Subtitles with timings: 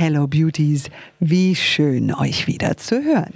[0.00, 3.32] Hello Beauties, wie schön euch wieder zu hören.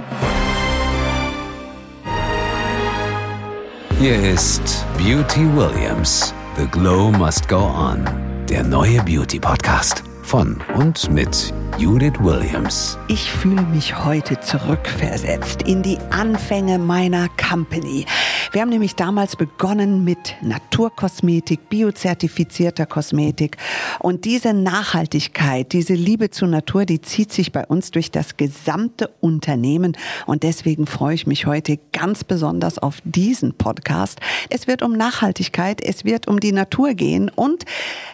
[3.98, 6.32] Hier ist Beauty Williams.
[6.56, 8.08] The Glow Must Go On.
[8.48, 12.96] Der neue Beauty Podcast von und mit Judith Williams.
[13.08, 18.06] Ich fühle mich heute zurückversetzt in die Anfänge meiner Company.
[18.52, 23.56] Wir haben nämlich damals begonnen mit Naturkosmetik, biozertifizierter Kosmetik.
[23.98, 29.08] Und diese Nachhaltigkeit, diese Liebe zur Natur, die zieht sich bei uns durch das gesamte
[29.20, 29.96] Unternehmen.
[30.26, 34.20] Und deswegen freue ich mich heute ganz besonders auf diesen Podcast.
[34.48, 37.64] Es wird um Nachhaltigkeit, es wird um die Natur gehen und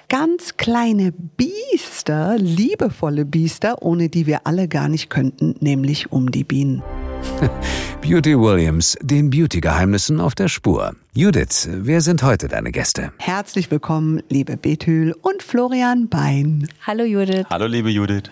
[0.09, 6.45] ganz kleine Biester, liebevolle Biester, ohne die wir alle gar nicht könnten, nämlich um die
[6.45, 6.83] Bienen.
[8.01, 10.95] Beauty Williams, den Beauty-Geheimnissen auf der Spur.
[11.15, 13.13] Judith, wer sind heute deine Gäste?
[13.19, 16.69] Herzlich willkommen, liebe Bethül und Florian Bein.
[16.87, 17.47] Hallo Judith.
[17.51, 18.31] Hallo liebe Judith.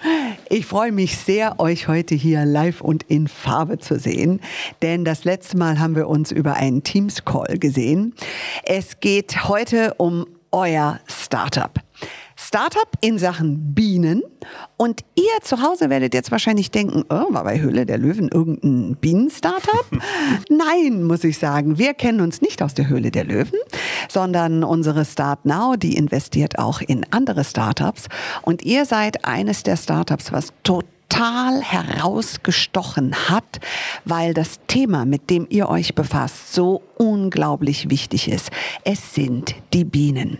[0.49, 4.41] Ich freue mich sehr, euch heute hier live und in Farbe zu sehen,
[4.83, 8.15] denn das letzte Mal haben wir uns über einen Teams-Call gesehen.
[8.63, 11.73] Es geht heute um euer Startup.
[12.39, 14.23] Startup in Sachen Bienen.
[14.77, 18.97] Und ihr zu Hause werdet jetzt wahrscheinlich denken, oh, war bei Höhle der Löwen irgendein
[18.97, 19.87] Bienen-Startup?
[20.51, 21.79] Nein, muss ich sagen.
[21.79, 23.59] Wir kennen uns nicht aus der Höhle der Löwen,
[24.09, 28.09] sondern unsere Start Now, die investiert auch in andere Startups.
[28.43, 33.61] Und ihr seid eines der Startups, was total herausgestochen hat,
[34.05, 38.51] weil das Thema, mit dem ihr euch befasst, so unglaublich wichtig ist.
[38.85, 40.39] Es sind die Bienen.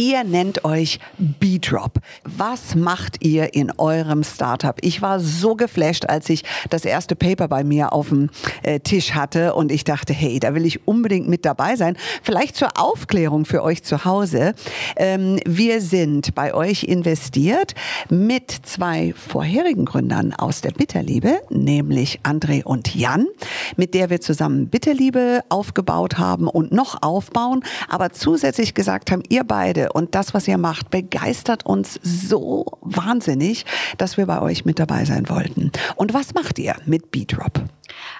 [0.00, 1.98] Ihr nennt euch B-Drop.
[2.24, 4.74] Was macht ihr in eurem Startup?
[4.80, 8.30] Ich war so geflasht, als ich das erste Paper bei mir auf dem
[8.62, 11.98] äh, Tisch hatte und ich dachte, hey, da will ich unbedingt mit dabei sein.
[12.22, 14.54] Vielleicht zur Aufklärung für euch zu Hause.
[14.96, 17.74] Ähm, wir sind bei euch investiert
[18.08, 23.26] mit zwei vorherigen Gründern aus der Bitterliebe, nämlich André und Jan,
[23.76, 29.44] mit der wir zusammen Bitterliebe aufgebaut haben und noch aufbauen, aber zusätzlich gesagt haben, ihr
[29.44, 33.64] beide und das, was ihr macht, begeistert uns so wahnsinnig,
[33.98, 35.72] dass wir bei euch mit dabei sein wollten.
[35.96, 37.62] Und was macht ihr mit B-Drop?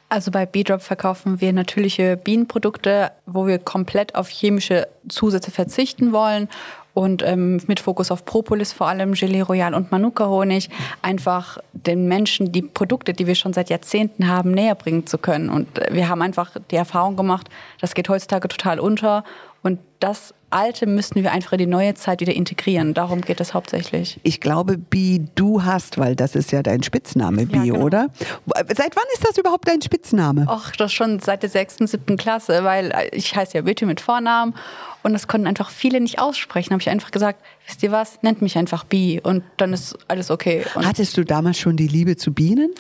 [0.09, 6.49] Also bei B-Drop verkaufen wir natürliche Bienenprodukte, wo wir komplett auf chemische Zusätze verzichten wollen
[6.95, 10.69] und ähm, mit Fokus auf Propolis vor allem, Gelee Royal und Manuka-Honig,
[11.03, 15.49] einfach den Menschen die Produkte, die wir schon seit Jahrzehnten haben, näher bringen zu können.
[15.51, 17.49] Und wir haben einfach die Erfahrung gemacht,
[17.81, 19.25] das geht heutzutage total unter
[19.63, 22.95] und das Alte müssen wir einfach in die neue Zeit wieder integrieren.
[22.95, 24.21] Darum geht es hauptsächlich.
[24.23, 27.85] Ich glaube, Bi, du hast, weil das ist ja dein Spitzname, Bi, ja, genau.
[27.85, 28.09] oder?
[28.47, 30.47] Seit wann ist das überhaupt dein Spitzname?
[30.49, 34.55] Ach, das schon seit der sechsten, siebten Klasse, weil ich heiße ja Bitte mit Vornamen
[35.03, 36.73] und das konnten einfach viele nicht aussprechen.
[36.73, 40.31] Habe ich einfach gesagt, wisst ihr was, nennt mich einfach Bi und dann ist alles
[40.31, 40.65] okay.
[40.75, 42.75] Und Hattest du damals schon die Liebe zu Bienen?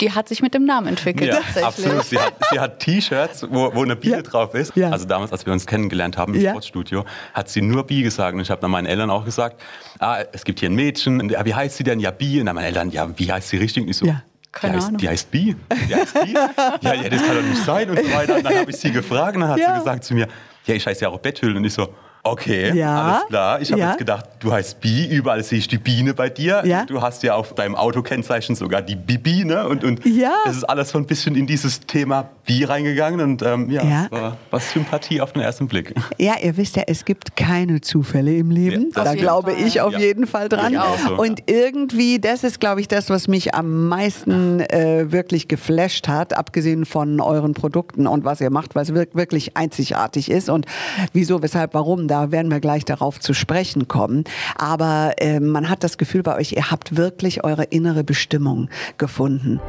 [0.00, 1.32] Die hat sich mit dem Namen entwickelt.
[1.32, 2.04] Ja, absolut.
[2.04, 4.22] Sie hat, hat T-Shirts, wo, wo eine Biene ja.
[4.22, 4.76] drauf ist.
[4.76, 4.90] Ja.
[4.90, 6.50] Also damals, als wir uns kennengelernt haben im ja.
[6.50, 8.34] Sportstudio, hat sie nur Bi gesagt.
[8.34, 9.60] Und ich habe dann meinen Eltern auch gesagt,
[9.98, 11.20] ah, es gibt hier ein Mädchen.
[11.20, 12.00] Und, ja, wie heißt sie denn?
[12.00, 12.40] Ja, Bi.
[12.40, 13.84] Und dann meine Eltern, ja, wie heißt sie richtig?
[13.84, 14.22] Und ich so, ja.
[14.52, 14.98] Keine die heißt, Ahnung.
[14.98, 15.56] Die heißt Bi.
[15.88, 16.32] Die heißt Bi.
[16.32, 18.36] ja, ja, das kann doch nicht sein und so weiter.
[18.36, 20.28] Und dann habe ich sie gefragt und dann hat sie gesagt zu mir,
[20.66, 21.56] ja, ich heiße ja auch Bethül.
[21.56, 21.88] Und ich so,
[22.26, 23.60] Okay, ja, alles klar.
[23.60, 23.88] Ich habe ja.
[23.90, 26.62] jetzt gedacht, du heißt Bi, überall sehe ich die Biene bei dir.
[26.64, 26.84] Ja.
[26.84, 29.68] Du hast ja auf deinem Autokennzeichen sogar die Bibi, ne?
[29.68, 30.32] Und, und ja.
[30.48, 34.06] es ist alles so ein bisschen in dieses Thema Bi reingegangen und ähm, ja, ja.
[34.10, 35.94] war, war Sympathie auf den ersten Blick.
[36.18, 38.90] Ja, ihr wisst ja, es gibt keine Zufälle im Leben.
[38.92, 39.66] da glaube Fall.
[39.66, 40.76] ich auf jeden Fall dran.
[41.06, 46.08] So, und irgendwie, das ist, glaube ich, das, was mich am meisten äh, wirklich geflasht
[46.08, 50.66] hat, abgesehen von euren Produkten und was ihr macht, weil es wirklich einzigartig ist und
[51.12, 52.08] wieso, weshalb, warum.
[52.08, 54.24] Da da werden wir gleich darauf zu sprechen kommen.
[54.56, 59.60] Aber äh, man hat das Gefühl bei euch, ihr habt wirklich eure innere Bestimmung gefunden.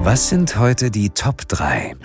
[0.00, 1.96] Was sind heute die Top 3?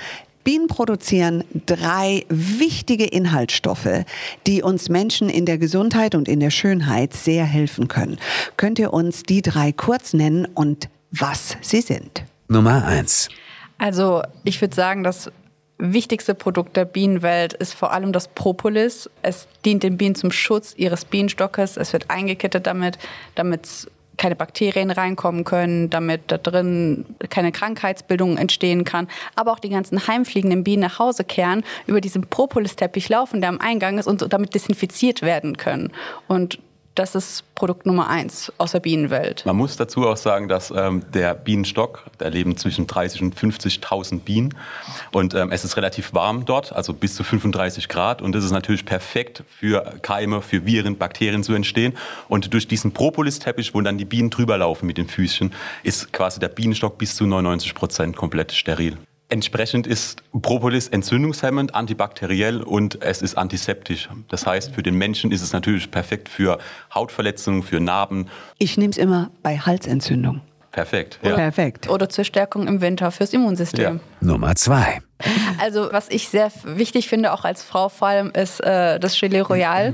[0.43, 4.05] Bienen produzieren drei wichtige Inhaltsstoffe,
[4.47, 8.17] die uns Menschen in der Gesundheit und in der Schönheit sehr helfen können.
[8.57, 12.23] Könnt ihr uns die drei kurz nennen und was sie sind?
[12.47, 13.29] Nummer eins.
[13.77, 15.31] Also ich würde sagen, dass
[15.79, 19.09] wichtigste Produkt der Bienenwelt ist vor allem das Propolis.
[19.21, 21.77] Es dient den Bienen zum Schutz ihres Bienenstockes.
[21.77, 22.99] Es wird eingekettet damit,
[23.35, 29.69] damit keine Bakterien reinkommen können, damit da drin keine Krankheitsbildung entstehen kann, aber auch die
[29.69, 34.31] ganzen heimfliegenden Bienen nach Hause kehren, über diesen Propolis-Teppich laufen, der am Eingang ist und
[34.31, 35.93] damit desinfiziert werden können.
[36.27, 36.59] Und
[36.99, 39.45] das ist Produkt Nummer eins aus der Bienenwelt.
[39.45, 44.19] Man muss dazu auch sagen, dass ähm, der Bienenstock, da leben zwischen 30 und 50.000
[44.19, 44.53] Bienen
[45.13, 48.51] und ähm, es ist relativ warm dort, also bis zu 35 Grad und das ist
[48.51, 51.95] natürlich perfekt für Keime, für Viren, Bakterien zu entstehen
[52.27, 55.53] und durch diesen Propolis-Teppich, wo dann die Bienen drüber laufen mit den Füßchen,
[55.83, 58.97] ist quasi der Bienenstock bis zu 99 Prozent komplett steril.
[59.31, 64.09] Entsprechend ist Propolis entzündungshemmend, antibakteriell und es ist antiseptisch.
[64.27, 66.57] Das heißt, für den Menschen ist es natürlich perfekt für
[66.93, 68.27] Hautverletzungen, für Narben.
[68.57, 70.41] Ich nehme es immer bei Halsentzündung.
[70.71, 71.19] Perfekt.
[71.23, 71.35] Ja.
[71.35, 71.89] Perfekt.
[71.89, 73.83] Oder zur Stärkung im Winter fürs Immunsystem.
[73.83, 74.27] Ja.
[74.27, 74.99] Nummer zwei.
[75.61, 79.41] Also was ich sehr wichtig finde, auch als Frau vor allem, ist äh, das Gelee
[79.41, 79.93] Royal.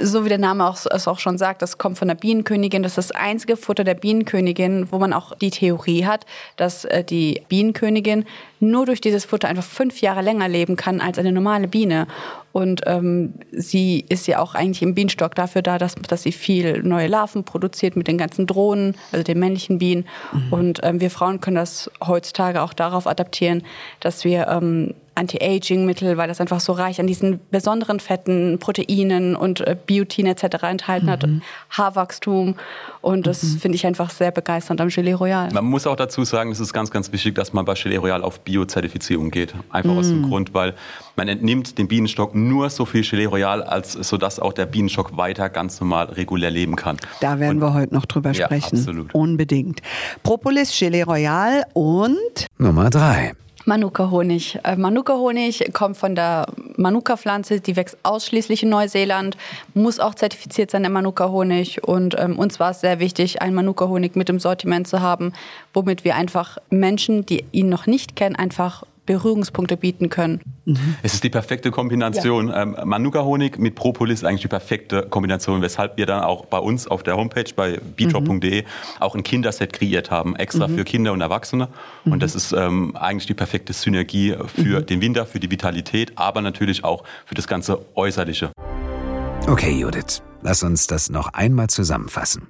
[0.00, 2.82] So wie der Name auch, es auch schon sagt, das kommt von der Bienenkönigin.
[2.82, 6.26] Das ist das einzige Futter der Bienenkönigin, wo man auch die Theorie hat,
[6.56, 8.24] dass äh, die Bienenkönigin
[8.60, 12.06] nur durch dieses Futter einfach fünf Jahre länger leben kann als eine normale Biene.
[12.54, 16.84] Und ähm, sie ist ja auch eigentlich im Bienenstock dafür da, dass, dass sie viel
[16.84, 20.06] neue Larven produziert mit den ganzen Drohnen, also den männlichen Bienen.
[20.32, 20.52] Mhm.
[20.52, 23.64] Und ähm, wir Frauen können das heutzutage auch darauf adaptieren,
[23.98, 29.60] dass wir ähm, Anti-Aging-Mittel, weil das einfach so reich an diesen besonderen Fetten, Proteinen und
[29.60, 30.62] äh, Biotin etc.
[30.62, 31.10] enthalten mhm.
[31.10, 31.26] hat,
[31.70, 32.56] Haarwachstum.
[33.00, 33.58] Und das mhm.
[33.58, 35.52] finde ich einfach sehr begeisternd am Gelee Royal.
[35.52, 38.22] Man muss auch dazu sagen, es ist ganz, ganz wichtig, dass man bei Gelee Royal
[38.22, 39.54] auf Biozertifizierung geht.
[39.70, 39.98] Einfach mhm.
[39.98, 40.28] aus dem mhm.
[40.28, 40.74] Grund, weil
[41.16, 45.48] man entnimmt dem Bienenstock nur so viel Gelee Royal, als sodass auch der Bienenstock weiter
[45.48, 46.96] ganz normal regulär leben kann.
[47.20, 48.76] Da werden und, wir heute noch drüber sprechen.
[48.76, 49.14] Ja, absolut.
[49.14, 49.80] Unbedingt.
[50.24, 53.34] Propolis, Gelee Royal und Nummer drei.
[53.64, 54.58] Manuka-Honig.
[54.62, 56.46] Äh, Manuka-Honig kommt von der
[56.76, 59.36] Manuka-Pflanze, die wächst ausschließlich in Neuseeland,
[59.74, 61.82] muss auch zertifiziert sein, der Manuka-Honig.
[61.82, 65.32] Und ähm, uns war es sehr wichtig, einen Manuka-Honig mit im Sortiment zu haben,
[65.72, 70.40] womit wir einfach Menschen, die ihn noch nicht kennen, einfach Berührungspunkte bieten können.
[71.02, 72.48] Es ist die perfekte Kombination.
[72.48, 72.62] Ja.
[72.62, 76.86] Ähm, Manuka-Honig mit Propolis ist eigentlich die perfekte Kombination, weshalb wir dann auch bei uns
[76.88, 78.66] auf der Homepage bei beatrop.de mhm.
[79.00, 80.76] auch ein Kinderset kreiert haben, extra mhm.
[80.76, 81.68] für Kinder und Erwachsene.
[82.04, 82.20] Und mhm.
[82.20, 84.86] das ist ähm, eigentlich die perfekte Synergie für mhm.
[84.86, 88.52] den Winter, für die Vitalität, aber natürlich auch für das ganze Äußerliche.
[89.46, 92.48] Okay, Judith, lass uns das noch einmal zusammenfassen.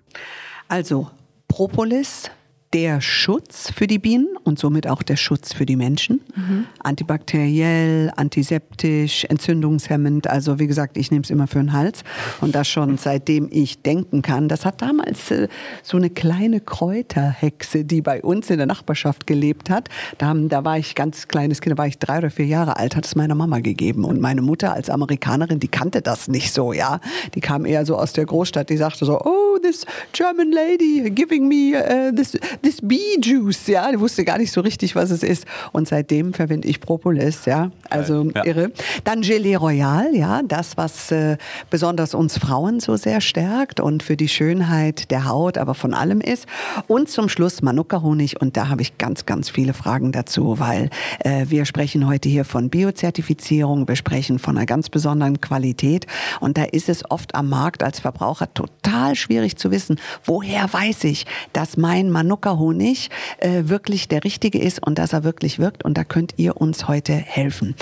[0.69, 1.11] Also,
[1.49, 2.31] Propolis
[2.75, 6.21] der Schutz für die Bienen und somit auch der Schutz für die Menschen.
[6.35, 6.67] Mhm.
[6.83, 10.27] Antibakteriell, antiseptisch, entzündungshemmend.
[10.27, 12.03] Also wie gesagt, ich nehme es immer für den Hals.
[12.41, 14.49] Und das schon seitdem ich denken kann.
[14.49, 15.47] Das hat damals äh,
[15.85, 19.89] so eine kleine Kräuterhexe, die bei uns in der Nachbarschaft gelebt hat.
[20.19, 22.77] Da, haben, da war ich ganz kleines Kind, da war ich drei oder vier Jahre
[22.77, 24.05] alt, hat es meiner Mama gegeben.
[24.05, 27.01] Und meine Mutter als Amerikanerin, die kannte das nicht so, ja.
[27.37, 31.47] Die kam eher so aus der Großstadt, die sagte so, oh, this German lady giving
[31.47, 35.23] me uh, this this Bee Juice, ja, ich wusste gar nicht so richtig, was es
[35.23, 35.45] ist.
[35.73, 38.45] Und seitdem verwende ich Propolis, ja, also ja.
[38.45, 38.73] irre.
[39.05, 41.37] Dann Gelee Royal, ja, das, was äh,
[41.71, 46.21] besonders uns Frauen so sehr stärkt und für die Schönheit der Haut, aber von allem
[46.21, 46.47] ist.
[46.87, 50.89] Und zum Schluss Manuka-Honig und da habe ich ganz, ganz viele Fragen dazu, weil
[51.21, 56.07] äh, wir sprechen heute hier von Biozertifizierung, wir sprechen von einer ganz besonderen Qualität
[56.41, 61.05] und da ist es oft am Markt als Verbraucher total schwierig zu wissen, woher weiß
[61.05, 65.85] ich, dass mein Manuka Honig äh, wirklich der richtige ist und dass er wirklich wirkt.
[65.85, 67.75] Und da könnt ihr uns heute helfen.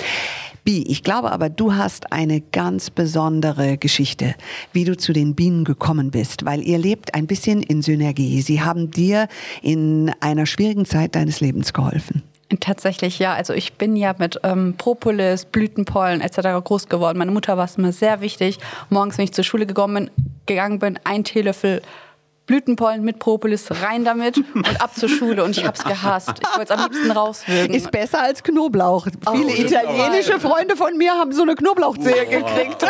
[0.63, 4.35] Bi, ich glaube aber, du hast eine ganz besondere Geschichte,
[4.71, 8.41] wie du zu den Bienen gekommen bist, weil ihr lebt ein bisschen in Synergie.
[8.41, 9.27] Sie haben dir
[9.61, 12.23] in einer schwierigen Zeit deines Lebens geholfen.
[12.59, 13.33] Tatsächlich ja.
[13.33, 16.63] Also ich bin ja mit ähm, Propolis, Blütenpollen etc.
[16.63, 17.17] groß geworden.
[17.17, 18.59] Meine Mutter war es mir sehr wichtig.
[18.89, 20.11] Morgens, wenn ich zur Schule gegangen bin,
[20.45, 21.81] gegangen bin ein Teelöffel
[22.45, 25.43] Blütenpollen mit Propolis, rein damit und ab zur Schule.
[25.43, 26.33] Und ich habe es gehasst.
[26.41, 27.73] Ich wollte es am liebsten rauswürgen.
[27.73, 29.07] Ist besser als Knoblauch.
[29.25, 32.85] Auf Viele italienische Freunde von mir haben so eine Knoblauchzehe gekriegt.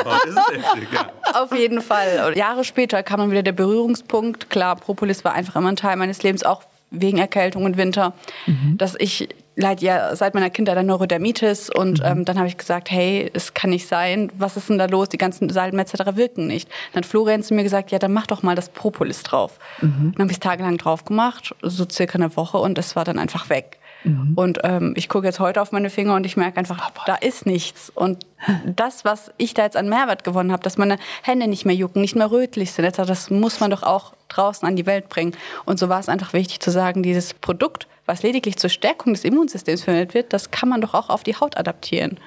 [1.33, 2.25] Auf jeden Fall.
[2.27, 4.49] Und Jahre später kam dann wieder der Berührungspunkt.
[4.49, 8.13] Klar, Propolis war einfach immer ein Teil meines Lebens, auch wegen Erkältung und Winter,
[8.45, 8.77] mhm.
[8.77, 12.05] dass ich leide ja seit meiner Kindheit an Neurodermitis und mhm.
[12.05, 15.09] ähm, dann habe ich gesagt, hey, es kann nicht sein, was ist denn da los?
[15.09, 16.15] Die ganzen Salben etc.
[16.15, 16.69] wirken nicht.
[16.91, 19.59] Dann hat Florian zu mir gesagt, ja, dann mach doch mal das Propolis drauf.
[19.81, 20.13] Mhm.
[20.15, 23.19] Dann habe ich es tagelang drauf gemacht, so circa eine Woche und es war dann
[23.19, 23.79] einfach weg.
[24.03, 24.33] Mhm.
[24.35, 27.45] Und ähm, ich gucke jetzt heute auf meine Finger und ich merke einfach, da ist
[27.45, 27.89] nichts.
[27.93, 28.25] Und
[28.65, 32.01] das, was ich da jetzt an Mehrwert gewonnen habe, dass meine Hände nicht mehr jucken,
[32.01, 35.35] nicht mehr rötlich sind, das muss man doch auch draußen an die Welt bringen.
[35.65, 39.23] Und so war es einfach wichtig zu sagen, dieses Produkt, was lediglich zur Stärkung des
[39.23, 42.17] Immunsystems verwendet wird, das kann man doch auch auf die Haut adaptieren.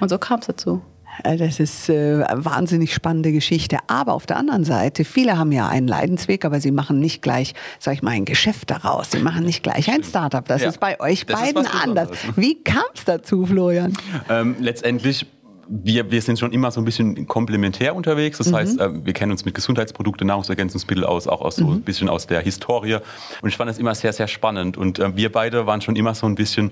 [0.00, 0.82] Und so kam es dazu.
[1.22, 3.78] Äh, das ist äh, eine wahnsinnig spannende Geschichte.
[3.86, 7.54] Aber auf der anderen Seite, viele haben ja einen Leidensweg, aber sie machen nicht gleich,
[7.78, 9.12] sag ich mal, ein Geschäft daraus.
[9.12, 10.44] Sie machen nicht gleich ein Startup.
[10.44, 10.68] Das ja.
[10.68, 12.08] ist bei euch das beiden anders.
[12.36, 13.96] Wie kam es dazu, Florian?
[14.28, 15.26] Ähm, letztendlich
[15.68, 18.38] wir, wir sind schon immer so ein bisschen komplementär unterwegs.
[18.38, 18.56] Das mhm.
[18.56, 21.72] heißt, äh, wir kennen uns mit Gesundheitsprodukten, Nahrungsergänzungsmittel aus, auch aus so mhm.
[21.74, 22.98] ein bisschen aus der Historie.
[23.42, 24.76] Und ich fand das immer sehr, sehr spannend.
[24.76, 26.70] Und äh, wir beide waren schon immer so ein bisschen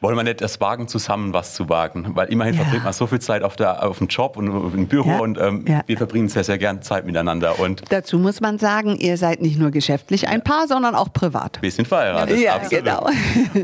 [0.00, 2.10] wollen wir nicht das wagen, zusammen was zu wagen?
[2.14, 2.62] Weil immerhin ja.
[2.62, 5.18] verbringt man so viel Zeit auf, der, auf dem Job und im Büro ja.
[5.20, 5.80] und ähm, ja.
[5.86, 7.58] wir verbringen sehr, sehr gern Zeit miteinander.
[7.58, 11.58] Und Dazu muss man sagen, ihr seid nicht nur geschäftlich ein Paar, sondern auch privat.
[11.62, 12.38] Wir sind verheiratet.
[12.38, 12.84] Ja, absolut.
[12.84, 13.08] genau.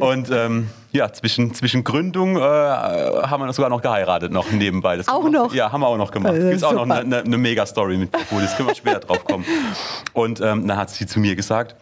[0.00, 4.96] Und ähm, ja, zwischen, zwischen Gründung äh, haben wir sogar noch geheiratet, noch nebenbei.
[4.96, 5.54] Das auch noch?
[5.54, 6.34] ja, haben wir auch noch gemacht.
[6.34, 9.44] Es gibt auch noch eine, eine, eine Mega-Story mit Das können wir später drauf kommen.
[10.12, 11.76] Und ähm, dann hat sie zu mir gesagt,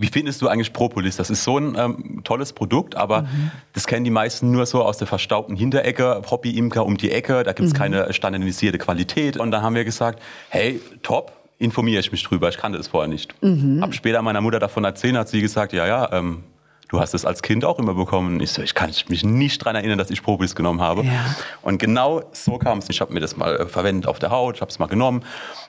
[0.00, 1.16] wie findest du eigentlich Propolis?
[1.16, 3.50] Das ist so ein ähm, tolles Produkt, aber mhm.
[3.72, 7.52] das kennen die meisten nur so aus der verstaubten Hinterecke, Hobby-Imker um die Ecke, da
[7.52, 7.78] gibt es mhm.
[7.78, 9.36] keine standardisierte Qualität.
[9.36, 13.08] Und dann haben wir gesagt, hey, top, informiere ich mich drüber, ich kannte es vorher
[13.08, 13.34] nicht.
[13.42, 13.80] Mhm.
[13.82, 16.44] Hab später meiner Mutter davon erzählt, hat sie gesagt, ja, ja, ähm,
[16.88, 18.40] du hast es als Kind auch immer bekommen.
[18.40, 21.04] Ich so, ich kann mich nicht daran erinnern, dass ich Propolis genommen habe.
[21.04, 21.36] Ja.
[21.62, 22.88] Und genau so kam es.
[22.88, 25.24] Ich habe mir das mal äh, verwendet auf der Haut, ich habe es mal genommen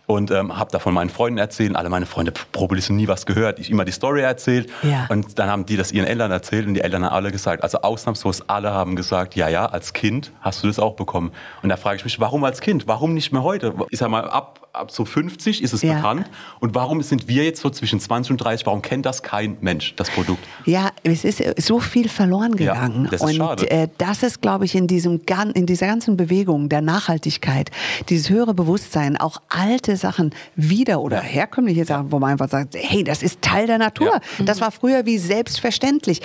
[0.10, 1.76] und ähm, habe davon meinen Freunden erzählt.
[1.76, 3.60] Alle meine Freunde, Propolis, nie was gehört.
[3.60, 4.68] Ich immer die Story erzählt.
[4.82, 5.06] Ja.
[5.10, 7.82] Und dann haben die das ihren Eltern erzählt und die Eltern haben alle gesagt, also
[7.82, 11.32] ausnahmslos alle haben gesagt, ja, ja, als Kind hast du das auch bekommen.
[11.62, 12.88] Und da frage ich mich, warum als Kind?
[12.88, 13.76] Warum nicht mehr heute?
[13.92, 15.94] Ich sag mal, ab, ab so 50 ist es ja.
[15.94, 16.28] bekannt.
[16.60, 18.66] Und warum sind wir jetzt so zwischen 20 und 30?
[18.66, 20.44] Warum kennt das kein Mensch, das Produkt?
[20.66, 23.04] Ja, es ist so viel verloren gegangen.
[23.04, 23.70] Ja, das ist und schade.
[23.70, 25.22] Äh, das ist, glaube ich, in, diesem,
[25.54, 27.70] in dieser ganzen Bewegung der Nachhaltigkeit,
[28.10, 33.04] dieses höhere Bewusstsein, auch alte Sachen wieder oder herkömmliche Sachen, wo man einfach sagt, hey,
[33.04, 34.20] das ist Teil der Natur.
[34.40, 34.46] Ja.
[34.46, 36.22] Das war früher wie selbstverständlich.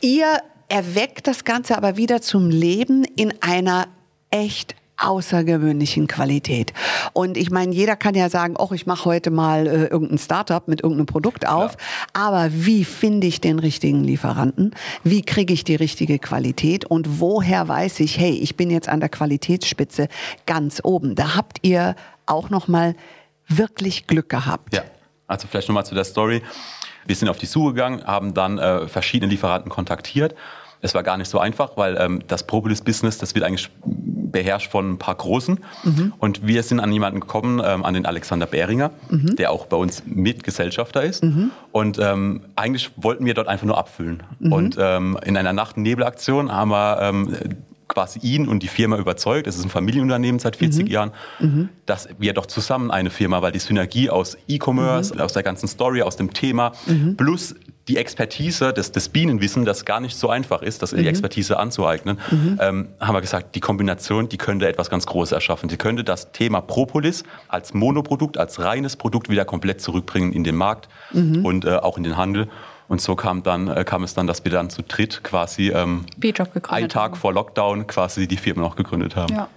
[0.00, 0.38] Ihr
[0.68, 3.86] erweckt das Ganze aber wieder zum Leben in einer
[4.30, 6.72] echt außergewöhnlichen Qualität.
[7.12, 10.66] Und ich meine, jeder kann ja sagen, oh, ich mache heute mal äh, irgendein Startup
[10.68, 11.72] mit irgendeinem Produkt auf.
[11.72, 11.78] Ja.
[12.12, 14.74] Aber wie finde ich den richtigen Lieferanten?
[15.02, 16.84] Wie kriege ich die richtige Qualität?
[16.84, 20.08] Und woher weiß ich, hey, ich bin jetzt an der Qualitätsspitze
[20.46, 21.14] ganz oben?
[21.14, 22.94] Da habt ihr auch noch mal
[23.48, 24.74] wirklich Glück gehabt.
[24.74, 24.82] Ja,
[25.26, 26.42] also vielleicht nochmal zu der Story.
[27.06, 30.34] Wir sind auf die Suche gegangen, haben dann äh, verschiedene Lieferanten kontaktiert.
[30.80, 34.92] Es war gar nicht so einfach, weil ähm, das Propolis-Business, das wird eigentlich beherrscht von
[34.92, 35.60] ein paar Großen.
[35.84, 36.12] Mhm.
[36.18, 39.36] Und wir sind an jemanden gekommen, ähm, an den Alexander Behringer, mhm.
[39.36, 41.22] der auch bei uns Mitgesellschafter ist.
[41.22, 41.52] Mhm.
[41.72, 44.24] Und ähm, eigentlich wollten wir dort einfach nur abfüllen.
[44.40, 44.52] Mhm.
[44.52, 47.00] Und ähm, in einer Nacht-Nebel-Aktion haben wir
[47.94, 50.90] quasi ihn und die Firma überzeugt, es ist ein Familienunternehmen seit 40 mhm.
[50.90, 51.68] Jahren, mhm.
[51.86, 55.20] dass wir doch zusammen eine Firma, weil die Synergie aus E-Commerce, mhm.
[55.20, 57.16] aus der ganzen Story, aus dem Thema, mhm.
[57.16, 57.54] plus
[57.86, 61.06] die Expertise des, des Bienenwissen, das gar nicht so einfach ist, das die mhm.
[61.06, 62.58] Expertise anzueignen, mhm.
[62.60, 65.68] ähm, haben wir gesagt, die Kombination, die könnte etwas ganz Großes erschaffen.
[65.68, 70.56] Die könnte das Thema Propolis als Monoprodukt, als reines Produkt wieder komplett zurückbringen in den
[70.56, 72.48] Markt und äh, auch in den Handel.
[72.94, 76.06] Und so kam, dann, äh, kam es dann, dass wir dann zu dritt quasi ähm,
[76.68, 77.16] einen Tag haben.
[77.16, 79.34] vor Lockdown quasi die Firma noch gegründet haben.
[79.34, 79.48] Ja.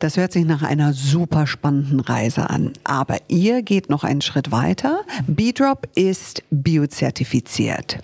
[0.00, 2.72] Das hört sich nach einer super spannenden Reise an.
[2.82, 5.02] Aber ihr geht noch einen Schritt weiter.
[5.28, 7.98] B-Drop ist biozertifiziert.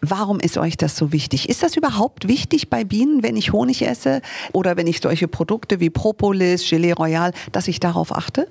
[0.00, 1.48] Warum ist euch das so wichtig?
[1.48, 4.22] Ist das überhaupt wichtig bei Bienen, wenn ich Honig esse
[4.52, 8.46] oder wenn ich solche Produkte wie Propolis, Gelee Royal, dass ich darauf achte?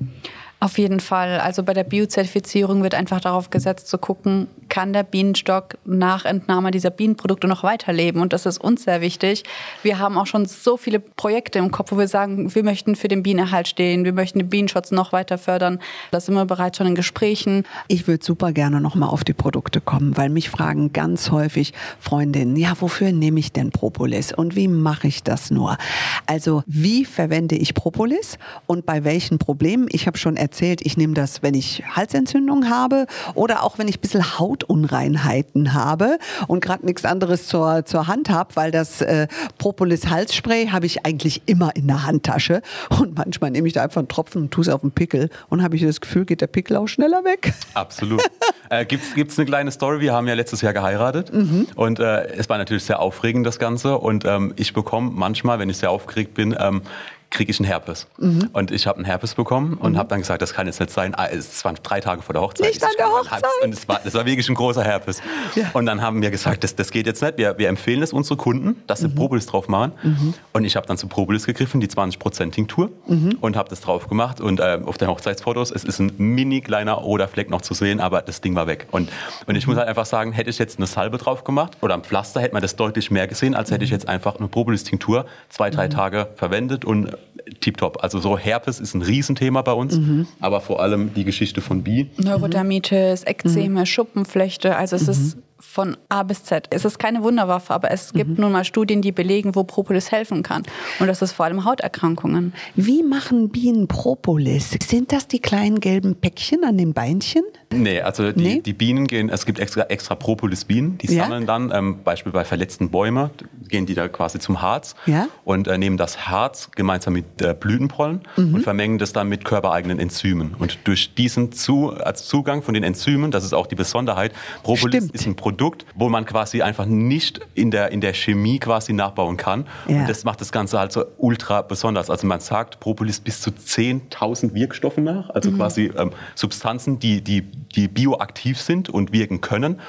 [0.62, 1.39] Auf jeden Fall.
[1.39, 6.72] Also bei der Biozertifizierung wird einfach darauf gesetzt zu gucken, kann der Bienenstock nach Entnahme
[6.72, 8.22] dieser Bienenprodukte noch weiterleben.
[8.22, 9.44] Und das ist uns sehr wichtig.
[9.84, 13.08] Wir haben auch schon so viele Projekte im Kopf, wo wir sagen, wir möchten für
[13.08, 15.80] den Bienenerhalt stehen, wir möchten den Bienenschutz noch weiter fördern.
[16.12, 17.63] Da sind wir bereits schon in Gesprächen.
[17.88, 22.58] Ich würde super gerne nochmal auf die Produkte kommen, weil mich fragen ganz häufig Freundinnen,
[22.58, 25.78] ja, wofür nehme ich denn Propolis und wie mache ich das nur?
[26.25, 28.38] Also wie verwende ich Propolis
[28.68, 29.88] und bei welchen Problemen?
[29.89, 33.98] Ich habe schon erzählt, ich nehme das, wenn ich Halsentzündung habe oder auch wenn ich
[33.98, 39.27] ein bisschen Hautunreinheiten habe und gerade nichts anderes zur, zur Hand habe, weil das äh,
[39.58, 42.62] Propolis Halsspray habe ich eigentlich immer in der Handtasche
[43.00, 45.63] und manchmal nehme ich da einfach einen Tropfen und tue es auf den Pickel und
[45.63, 47.53] habe ich das Gefühl, geht der Pickel auch schneller weg.
[47.74, 48.22] Absolut.
[48.70, 50.00] äh, Gibt es eine kleine Story?
[50.00, 51.68] Wir haben ja letztes Jahr geheiratet mhm.
[51.75, 55.70] und äh, es war natürlich sehr aufregend das Ganze und ähm, ich bekomme manchmal, wenn
[55.70, 56.82] ich sehr aufgeregt bin, ähm,
[57.29, 58.07] kriege ich einen Herpes.
[58.17, 58.50] Mhm.
[58.53, 59.98] Und ich habe einen Herpes bekommen und mhm.
[59.98, 61.13] habe dann gesagt, das kann jetzt nicht sein.
[61.15, 62.67] Ah, es waren drei Tage vor der Hochzeit.
[62.67, 63.43] Nicht an der Hochzeit.
[63.63, 65.21] Und es war, das war wirklich ein großer Herpes.
[65.55, 65.69] Ja.
[65.74, 67.38] Und dann haben wir gesagt, das, das geht jetzt nicht.
[67.38, 69.15] Wir, wir empfehlen es unsere Kunden, dass sie mhm.
[69.15, 69.91] Propolis drauf machen.
[70.01, 70.33] Mhm.
[70.53, 73.38] Und ich habe dann zu Propolis gegriffen, die 20% Tinktur mhm.
[73.41, 74.41] und habe das drauf gemacht.
[74.41, 78.21] Und äh, auf den Hochzeitsfotos, es ist ein mini kleiner Oderfleck noch zu sehen, aber
[78.24, 78.88] das Ding war weg.
[78.91, 79.09] Und,
[79.45, 82.01] und ich muss halt einfach sagen, hätte ich jetzt eine Salbe drauf gemacht oder ein
[82.01, 85.69] Pflaster, hätte man das deutlich mehr gesehen, als hätte ich jetzt einfach eine Propolis-Tinktur zwei,
[85.69, 87.18] drei Tage verwendet und
[87.59, 88.03] tiptop.
[88.03, 90.27] Also so Herpes ist ein Riesenthema bei uns, mhm.
[90.39, 92.09] aber vor allem die Geschichte von Bi.
[92.17, 93.85] Neurodermitis, Ekzeme, mhm.
[93.85, 95.09] Schuppenflechte, also es mhm.
[95.09, 96.68] ist von A bis Z.
[96.70, 98.42] Es ist keine Wunderwaffe, aber es gibt mhm.
[98.42, 100.63] nun mal Studien, die belegen, wo Propolis helfen kann.
[101.00, 102.54] Und das ist vor allem Hauterkrankungen.
[102.75, 104.78] Wie machen Bienen Propolis?
[104.82, 107.44] Sind das die kleinen gelben Päckchen an den Beinchen?
[107.72, 108.62] Nee, also die, nee?
[108.62, 111.24] die Bienen gehen, es gibt extra, extra Propolis-Bienen, die ja?
[111.24, 113.30] sammeln dann, ähm, Beispiel bei verletzten Bäumen,
[113.68, 115.28] gehen die da quasi zum Harz ja?
[115.44, 118.56] und äh, nehmen das Harz gemeinsam mit äh, Blütenpollen mhm.
[118.56, 120.56] und vermengen das dann mit körpereigenen Enzymen.
[120.58, 124.32] Und durch diesen zu, als Zugang von den Enzymen, das ist auch die Besonderheit,
[124.63, 125.16] Propolis Stimmt.
[125.16, 125.49] ist ein Produkt,
[125.96, 129.65] wo man quasi einfach nicht in der, in der Chemie quasi nachbauen kann.
[129.88, 130.00] Ja.
[130.00, 132.10] Und das macht das Ganze halt so ultra besonders.
[132.10, 135.58] Also man sagt Propolis bis zu 10.000 Wirkstoffen nach, also mhm.
[135.58, 137.44] quasi ähm, Substanzen, die, die
[137.75, 139.79] die bioaktiv sind und wirken können.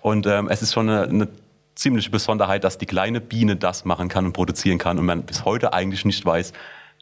[0.00, 1.28] Und ähm, es ist schon eine, eine
[1.74, 5.44] ziemliche Besonderheit, dass die kleine Biene das machen kann und produzieren kann und man bis
[5.44, 6.52] heute eigentlich nicht weiß,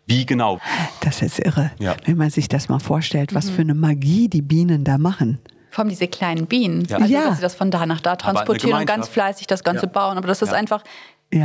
[0.07, 0.59] wie genau.
[1.01, 1.95] Das ist irre, ja.
[2.07, 3.55] wenn man sich das mal vorstellt, was mhm.
[3.55, 5.39] für eine Magie die Bienen da machen.
[5.73, 6.85] Vor allem diese kleinen Bienen.
[6.85, 6.99] Ja.
[6.99, 7.25] Also, ja.
[7.25, 9.93] dass sie das von da nach da transportieren und ganz fleißig das Ganze ja.
[9.93, 10.19] bauen.
[10.19, 10.55] Aber das ist ja.
[10.55, 10.85] einfach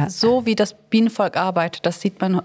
[0.09, 1.85] so, wie das Bienenvolk arbeitet.
[1.85, 2.41] Das sieht man,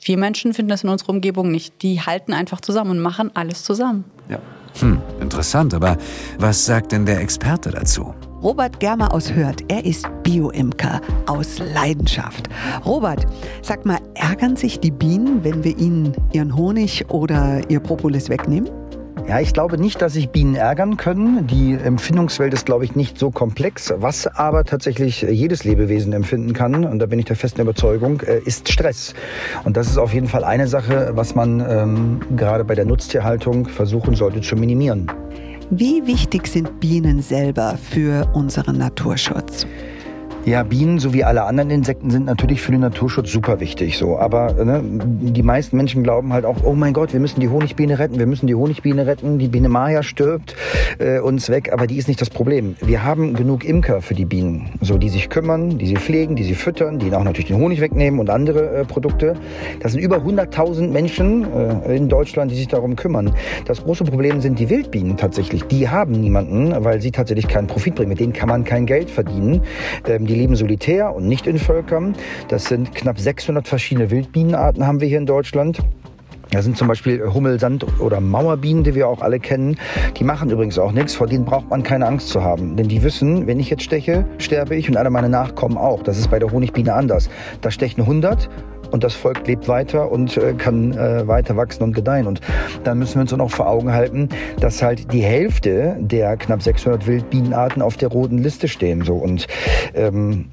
[0.00, 1.82] wir Menschen finden das in unserer Umgebung nicht.
[1.82, 4.04] Die halten einfach zusammen und machen alles zusammen.
[4.28, 4.38] Ja.
[4.80, 5.96] Hm, interessant, aber
[6.38, 8.14] was sagt denn der Experte dazu?
[8.42, 9.64] Robert Germer aus Hürth.
[9.68, 12.48] Er ist Bioimker aus Leidenschaft.
[12.84, 13.24] Robert,
[13.62, 18.68] sag mal, ärgern sich die Bienen, wenn wir ihnen ihren Honig oder ihr Propolis wegnehmen?
[19.26, 21.46] Ja, ich glaube nicht, dass sich Bienen ärgern können.
[21.46, 23.92] Die Empfindungswelt ist, glaube ich, nicht so komplex.
[23.96, 28.40] Was aber tatsächlich jedes Lebewesen empfinden kann, und da bin ich der festen Überzeugung, äh,
[28.44, 29.14] ist Stress.
[29.64, 33.66] Und das ist auf jeden Fall eine Sache, was man ähm, gerade bei der Nutztierhaltung
[33.66, 35.10] versuchen sollte zu minimieren.
[35.70, 39.66] Wie wichtig sind Bienen selber für unseren Naturschutz?
[40.46, 43.96] Ja, Bienen sowie alle anderen Insekten sind natürlich für den Naturschutz super wichtig.
[43.96, 47.48] So, aber ne, die meisten Menschen glauben halt auch, oh mein Gott, wir müssen die
[47.48, 50.54] Honigbiene retten, wir müssen die Honigbiene retten, die Biene Maya stirbt
[50.98, 51.72] äh, uns weg.
[51.72, 52.76] Aber die ist nicht das Problem.
[52.82, 56.44] Wir haben genug Imker für die Bienen, so die sich kümmern, die sie pflegen, die
[56.44, 59.36] sie füttern, die ihnen auch natürlich den Honig wegnehmen und andere äh, Produkte.
[59.80, 61.46] Das sind über 100.000 Menschen
[61.86, 63.34] äh, in Deutschland, die sich darum kümmern.
[63.64, 65.64] Das große Problem sind die Wildbienen tatsächlich.
[65.64, 68.10] Die haben niemanden, weil sie tatsächlich keinen Profit bringen.
[68.10, 69.62] Mit denen kann man kein Geld verdienen.
[70.06, 72.14] Ähm, die leben solitär und nicht in Völkern.
[72.48, 75.78] Das sind knapp 600 verschiedene Wildbienenarten haben wir hier in Deutschland.
[76.50, 79.76] Das sind zum Beispiel Hummel, Sand oder Mauerbienen, die wir auch alle kennen.
[80.16, 82.76] Die machen übrigens auch nichts, vor denen braucht man keine Angst zu haben.
[82.76, 86.02] Denn die wissen, wenn ich jetzt steche, sterbe ich und alle meine Nachkommen auch.
[86.02, 87.30] Das ist bei der Honigbiene anders.
[87.60, 88.48] Da stechen 100
[88.94, 92.28] und das Volk lebt weiter und äh, kann äh, weiter wachsen und gedeihen.
[92.28, 92.40] Und
[92.84, 94.28] dann müssen wir uns auch noch vor Augen halten,
[94.60, 99.02] dass halt die Hälfte der knapp 600 Wildbienenarten auf der roten Liste stehen.
[99.02, 99.14] So.
[99.14, 99.48] Und
[99.94, 100.44] ähm,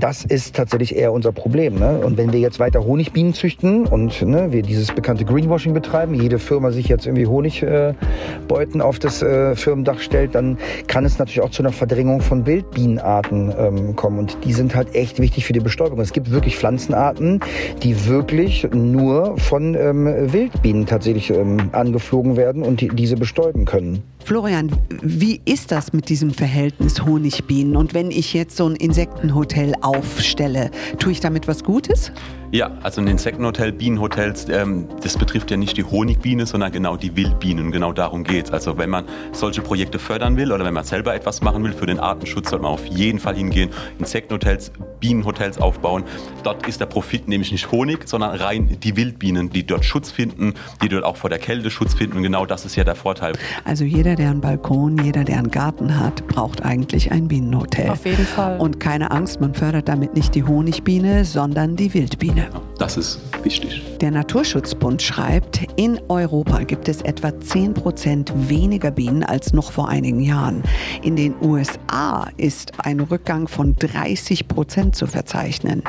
[0.00, 1.76] das ist tatsächlich eher unser Problem.
[1.76, 2.00] Ne?
[2.04, 6.40] Und wenn wir jetzt weiter Honigbienen züchten und ne, wir dieses bekannte Greenwashing betreiben, jede
[6.40, 11.42] Firma sich jetzt irgendwie Honigbeuten äh, auf das äh, Firmendach stellt, dann kann es natürlich
[11.42, 14.18] auch zu einer Verdrängung von Wildbienenarten ähm, kommen.
[14.18, 16.00] Und die sind halt echt wichtig für die Bestäubung.
[16.00, 17.38] Es gibt wirklich Pflanzenarten,
[17.82, 24.02] die wirklich nur von ähm, Wildbienen tatsächlich ähm, angeflogen werden und die, diese bestäuben können.
[24.28, 27.78] Florian, wie ist das mit diesem Verhältnis Honigbienen?
[27.78, 32.12] Und wenn ich jetzt so ein Insektenhotel aufstelle, tue ich damit was Gutes?
[32.50, 37.14] Ja, also ein Insektenhotel, Bienenhotels, ähm, das betrifft ja nicht die Honigbiene, sondern genau die
[37.14, 37.72] Wildbienen.
[37.72, 38.50] Genau darum geht es.
[38.52, 41.84] Also wenn man solche Projekte fördern will oder wenn man selber etwas machen will für
[41.84, 43.68] den Artenschutz, sollte man auf jeden Fall hingehen.
[43.98, 46.04] Insektenhotels, Bienenhotels aufbauen.
[46.42, 50.54] Dort ist der Profit nämlich nicht Honig, sondern rein die Wildbienen, die dort Schutz finden,
[50.82, 52.16] die dort auch vor der Kälte Schutz finden.
[52.16, 53.34] Und genau das ist ja der Vorteil.
[53.64, 57.90] Also jeder, der einen Balkon, jeder, der einen Garten hat, braucht eigentlich ein Bienenhotel.
[57.90, 58.58] Auf jeden Fall.
[58.58, 62.18] Und keine Angst, man fördert damit nicht die Honigbiene, sondern die Wildbiene.
[62.18, 62.48] Biene.
[62.78, 63.82] Das ist wichtig.
[64.00, 69.88] Der Naturschutzbund schreibt, in Europa gibt es etwa 10 Prozent weniger Bienen als noch vor
[69.88, 70.62] einigen Jahren.
[71.02, 75.82] In den USA ist ein Rückgang von 30 Prozent zu verzeichnen.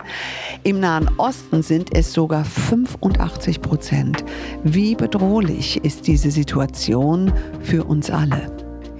[0.64, 4.24] Im Nahen Osten sind es sogar 85 Prozent.
[4.64, 8.19] Wie bedrohlich ist diese Situation für uns alle?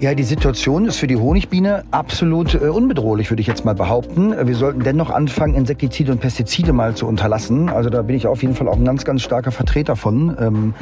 [0.00, 4.34] Ja, die Situation ist für die Honigbiene absolut äh, unbedrohlich, würde ich jetzt mal behaupten.
[4.46, 7.68] Wir sollten dennoch anfangen, Insektizide und Pestizide mal zu unterlassen.
[7.68, 10.34] Also da bin ich auf jeden Fall auch ein ganz, ganz starker Vertreter von.
[10.40, 10.74] Ähm,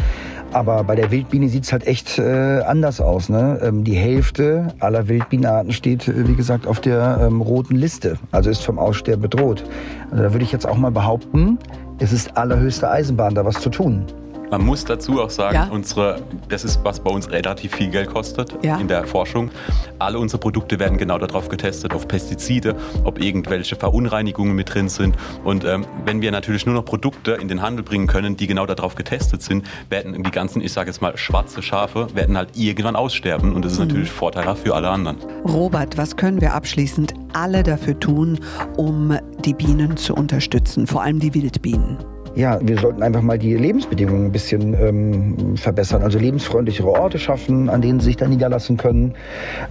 [0.52, 3.28] aber bei der Wildbiene sieht's halt echt äh, anders aus.
[3.28, 3.58] Ne?
[3.60, 8.18] Ähm, die Hälfte aller Wildbienenarten steht, äh, wie gesagt, auf der ähm, roten Liste.
[8.30, 9.64] Also ist vom Aussterben bedroht.
[10.12, 11.58] Also da würde ich jetzt auch mal behaupten,
[11.98, 14.04] es ist allerhöchste Eisenbahn, da was zu tun.
[14.50, 15.68] Man muss dazu auch sagen, ja.
[15.70, 18.78] unsere, das ist, was bei uns relativ viel Geld kostet ja.
[18.78, 19.50] in der Forschung.
[19.98, 25.16] Alle unsere Produkte werden genau darauf getestet, auf Pestizide, ob irgendwelche Verunreinigungen mit drin sind.
[25.44, 28.66] Und ähm, wenn wir natürlich nur noch Produkte in den Handel bringen können, die genau
[28.66, 32.96] darauf getestet sind, werden die ganzen, ich sage jetzt mal, schwarze Schafe, werden halt irgendwann
[32.96, 33.54] aussterben.
[33.54, 33.86] Und das ist mhm.
[33.86, 35.18] natürlich vorteilhaft für alle anderen.
[35.44, 38.40] Robert, was können wir abschließend alle dafür tun,
[38.76, 41.98] um die Bienen zu unterstützen, vor allem die Wildbienen?
[42.38, 46.02] Ja, wir sollten einfach mal die Lebensbedingungen ein bisschen ähm, verbessern.
[46.02, 49.14] Also lebensfreundlichere Orte schaffen, an denen sie sich dann niederlassen können.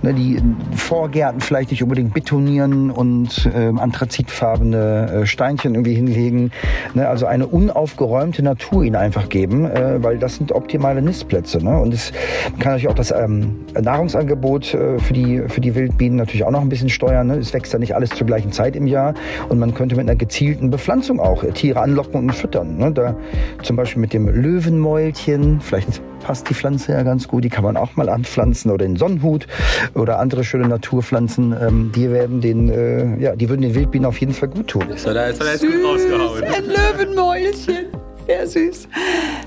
[0.02, 0.42] Ne, die
[0.76, 6.52] Vorgärten vielleicht nicht unbedingt betonieren und ähm, anthrazitfarbene äh, Steinchen irgendwie hinlegen.
[6.94, 11.64] Ne, also eine unaufgeräumte Natur ihnen einfach geben, äh, weil das sind optimale Nistplätze.
[11.64, 11.80] Ne?
[11.80, 12.12] Und es
[12.60, 16.62] kann natürlich auch das ähm, Nahrungsangebot äh, für, die, für die Wildbienen natürlich auch noch
[16.62, 17.28] ein bisschen steuern.
[17.28, 17.38] Ne?
[17.38, 19.14] Es wächst ja nicht alles zur gleichen Zeit im Jahr.
[19.48, 22.78] Und man könnte mit einer gezielten Bepflanzung auch Tiere anlocken und füttern füttern.
[22.78, 22.92] Ne?
[22.92, 23.16] Da
[23.64, 27.78] zum Beispiel mit dem Löwenmäulchen, vielleicht passt die Pflanze ja ganz gut, die kann man
[27.78, 29.48] auch mal anpflanzen oder den Sonnenhut
[29.94, 31.56] oder andere schöne Naturpflanzen.
[31.60, 34.84] Ähm, die werden den, äh, ja, die würden den Wildbienen auf jeden Fall gut tun.
[34.90, 36.44] Das hat er, jetzt gut rausgehauen.
[36.44, 37.86] Ein Löwenmäulchen.
[38.26, 38.90] Sehr süß.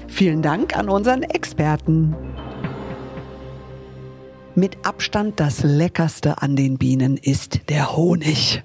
[0.08, 2.14] Vielen Dank an unseren Experten.
[4.60, 8.62] Mit Abstand das Leckerste an den Bienen ist der Honig.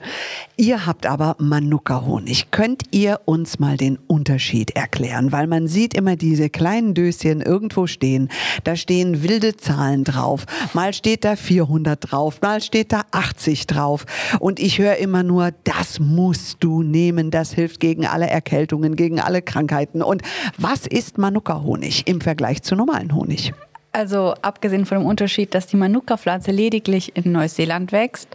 [0.57, 2.51] Ihr habt aber Manuka-Honig.
[2.51, 5.31] Könnt ihr uns mal den Unterschied erklären?
[5.31, 8.27] Weil man sieht immer diese kleinen Döschen irgendwo stehen.
[8.65, 10.43] Da stehen wilde Zahlen drauf.
[10.73, 14.05] Mal steht da 400 drauf, mal steht da 80 drauf.
[14.41, 17.31] Und ich höre immer nur, das musst du nehmen.
[17.31, 20.01] Das hilft gegen alle Erkältungen, gegen alle Krankheiten.
[20.01, 20.23] Und
[20.57, 23.53] was ist Manuka-Honig im Vergleich zu normalen Honig?
[23.95, 28.27] Also abgesehen von dem Unterschied, dass die Manuka-Pflanze lediglich in Neuseeland wächst,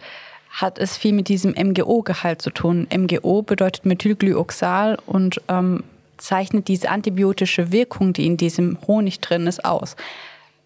[0.49, 2.87] hat es viel mit diesem MGO-Gehalt zu tun.
[2.91, 5.83] MGO bedeutet Methylglyoxal und ähm,
[6.17, 9.95] zeichnet diese antibiotische Wirkung, die in diesem Honig drin ist, aus.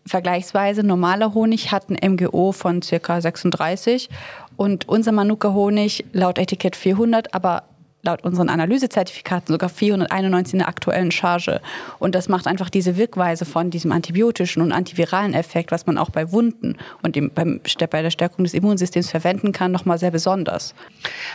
[0.06, 3.20] Vergleichsweise normaler Honig hat ein MGO von ca.
[3.20, 4.10] 36
[4.56, 7.64] und unser Manuka-Honig laut Etikett 400, aber
[8.06, 11.62] laut unseren Analysezertifikaten sogar 491 in der aktuellen Charge.
[12.00, 16.10] Und das macht einfach diese Wirkweise von diesem antibiotischen und antiviralen Effekt, was man auch
[16.10, 20.74] bei Wunden und dem, beim, bei der Stärkung des Immunsystems verwenden kann, nochmal sehr besonders.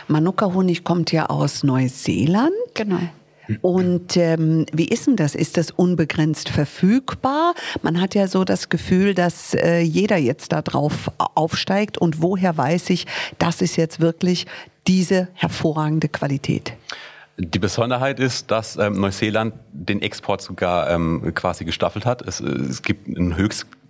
[0.07, 2.51] Manuka-Honig kommt ja aus Neuseeland.
[2.73, 2.99] Genau.
[3.61, 5.35] Und ähm, wie ist denn das?
[5.35, 7.53] Ist das unbegrenzt verfügbar?
[7.81, 11.97] Man hat ja so das Gefühl, dass äh, jeder jetzt da drauf aufsteigt.
[11.97, 13.05] Und woher weiß ich,
[13.37, 14.45] das ist jetzt wirklich
[14.87, 16.73] diese hervorragende Qualität?
[17.37, 22.21] Die Besonderheit ist, dass ähm, Neuseeland den Export sogar ähm, quasi gestaffelt hat.
[22.21, 23.35] Es, es gibt einen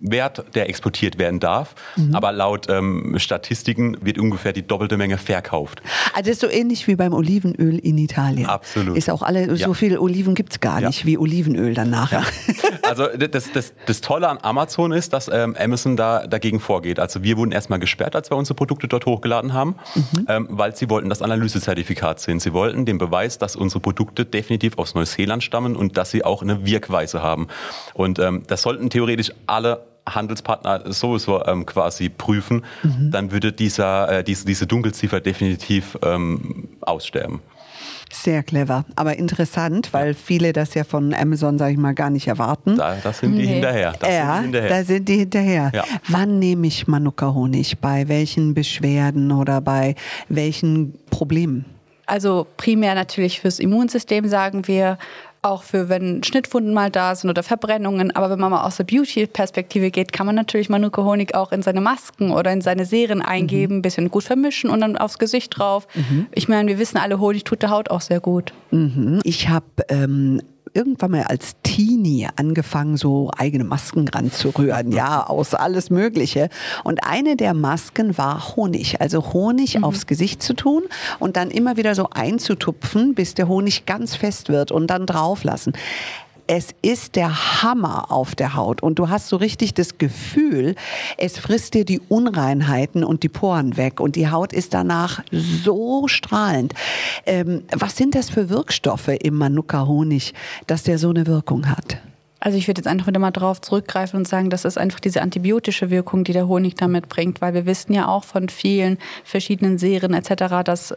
[0.02, 2.14] Höchstwert, der exportiert werden darf, mhm.
[2.14, 5.82] aber laut ähm, Statistiken wird ungefähr die doppelte Menge verkauft.
[6.12, 8.46] Also das ist so ähnlich wie beim Olivenöl in Italien.
[8.46, 8.96] Absolut.
[8.96, 9.66] Ist auch alle, ja.
[9.66, 11.06] so viele Oliven gibt es gar nicht ja.
[11.06, 12.20] wie Olivenöl dann nachher.
[12.20, 12.52] Ja.
[12.82, 16.98] Also das, das, das Tolle an Amazon ist, dass ähm, Amazon da dagegen vorgeht.
[16.98, 20.26] Also wir wurden erstmal gesperrt, als wir unsere Produkte dort hochgeladen haben, mhm.
[20.28, 22.40] ähm, weil sie wollten das Analysezertifikat sehen.
[22.40, 26.42] Sie wollten den Beweis, dass unsere Produkte definitiv aus Neuseeland stammen und dass sie auch
[26.42, 27.46] eine Wirkweise haben.
[27.94, 33.10] Und ähm, das sollten theoretisch alle Handelspartner sowieso ähm, quasi prüfen, mhm.
[33.10, 37.40] dann würde dieser, äh, diese, diese Dunkelziffer definitiv ähm, aussterben.
[38.12, 42.28] Sehr clever, aber interessant, weil viele das ja von Amazon, sage ich mal, gar nicht
[42.28, 42.76] erwarten.
[42.76, 43.54] Da, das sind die nee.
[43.54, 43.94] hinterher.
[43.98, 44.68] Das ja, sind hinterher.
[44.68, 45.70] da sind die hinterher.
[45.72, 45.84] Ja.
[46.08, 47.78] Wann nehme ich Manuka-Honig?
[47.78, 49.94] Bei welchen Beschwerden oder bei
[50.28, 51.64] welchen Problemen?
[52.04, 54.98] Also primär natürlich fürs Immunsystem sagen wir,
[55.42, 58.14] auch für wenn Schnittwunden mal da sind oder Verbrennungen.
[58.14, 61.80] Aber wenn man mal aus der Beauty-Perspektive geht, kann man natürlich Manuka-Honig auch in seine
[61.80, 63.82] Masken oder in seine Serien eingeben, ein mhm.
[63.82, 65.88] bisschen gut vermischen und dann aufs Gesicht drauf.
[65.94, 66.26] Mhm.
[66.30, 68.52] Ich meine, wir wissen alle, Honig tut der Haut auch sehr gut.
[68.70, 69.20] Mhm.
[69.24, 70.40] Ich habe ähm,
[70.74, 76.48] irgendwann mal als Teenie angefangen, so eigene Masken ranzurühren, ja, aus alles Mögliche.
[76.84, 79.84] Und eine der Masken war Honig, also Honig mhm.
[79.84, 80.84] aufs Gesicht zu tun
[81.18, 85.72] und dann immer wieder so einzutupfen, bis der Honig ganz fest wird und dann drauflassen
[86.46, 90.74] es ist der Hammer auf der Haut und du hast so richtig das Gefühl,
[91.18, 96.08] es frisst dir die Unreinheiten und die Poren weg und die Haut ist danach so
[96.08, 96.74] strahlend.
[97.26, 100.34] Ähm, was sind das für Wirkstoffe im Manuka-Honig,
[100.66, 101.98] dass der so eine Wirkung hat?
[102.40, 105.22] Also ich würde jetzt einfach wieder mal drauf zurückgreifen und sagen, das ist einfach diese
[105.22, 109.78] antibiotische Wirkung, die der Honig damit bringt, weil wir wissen ja auch von vielen verschiedenen
[109.78, 110.92] Serien etc., dass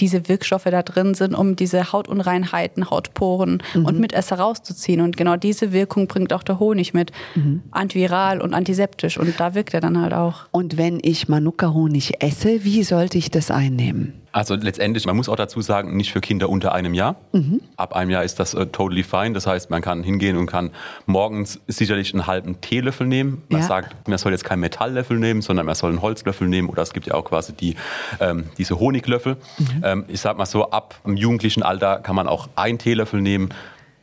[0.00, 3.86] diese Wirkstoffe da drin sind, um diese Hautunreinheiten, Hautporen mhm.
[3.86, 5.00] und Mitesser rauszuziehen.
[5.00, 7.12] Und genau diese Wirkung bringt auch der Honig mit.
[7.34, 7.62] Mhm.
[7.70, 9.18] Antiviral und antiseptisch.
[9.18, 10.46] Und da wirkt er dann halt auch.
[10.50, 14.25] Und wenn ich Manuka-Honig esse, wie sollte ich das einnehmen?
[14.36, 17.16] Also letztendlich, man muss auch dazu sagen, nicht für Kinder unter einem Jahr.
[17.32, 17.62] Mhm.
[17.78, 19.32] Ab einem Jahr ist das uh, totally fine.
[19.32, 20.72] Das heißt, man kann hingehen und kann
[21.06, 23.44] morgens sicherlich einen halben Teelöffel nehmen.
[23.48, 23.66] Man ja.
[23.66, 26.68] sagt, man soll jetzt keinen Metalllöffel nehmen, sondern man soll einen Holzlöffel nehmen.
[26.68, 27.76] Oder es gibt ja auch quasi die,
[28.20, 29.38] ähm, diese Honiglöffel.
[29.56, 29.82] Mhm.
[29.82, 33.48] Ähm, ich sag mal so, ab dem jugendlichen Alter kann man auch einen Teelöffel nehmen.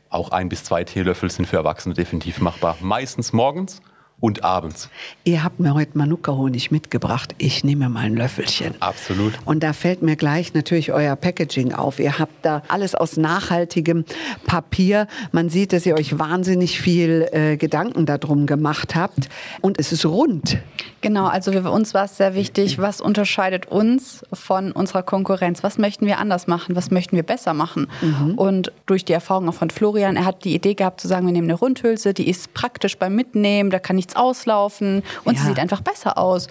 [0.09, 2.75] Auch ein bis zwei Teelöffel sind für Erwachsene definitiv machbar.
[2.81, 3.83] Meistens morgens
[4.23, 4.89] und abends.
[5.25, 7.35] Ihr habt mir heute Manuka-Honig mitgebracht.
[7.39, 8.73] Ich nehme mal ein Löffelchen.
[8.79, 9.33] Absolut.
[9.43, 11.99] Und da fällt mir gleich natürlich euer Packaging auf.
[11.99, 14.05] Ihr habt da alles aus nachhaltigem
[14.45, 15.07] Papier.
[15.33, 19.27] Man sieht, dass ihr euch wahnsinnig viel äh, Gedanken darum gemacht habt.
[19.59, 20.57] Und es ist rund.
[21.01, 25.63] Genau, also für uns war es sehr wichtig, was unterscheidet uns von unserer Konkurrenz?
[25.63, 26.77] Was möchten wir anders machen?
[26.77, 27.87] Was möchten wir besser machen?
[28.01, 28.35] Mhm.
[28.35, 31.33] Und durch die Erfahrung auch von Florian, er hat die Idee gehabt zu sagen, wir
[31.33, 35.41] nehmen eine Rundhülse, die ist praktisch beim Mitnehmen, da kann nichts nichts auslaufen und ja.
[35.41, 36.47] sie sieht einfach besser aus.